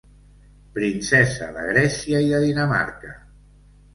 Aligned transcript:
Princesa 0.77 1.49
de 1.59 1.67
Grècia 1.67 2.21
i 2.27 2.31
de 2.33 2.39
Dinamarca. 2.47 3.13